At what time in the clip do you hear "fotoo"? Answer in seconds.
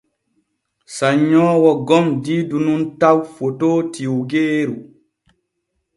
3.33-3.79